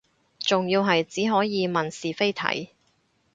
[0.39, 2.71] 仲要係只可以問是非題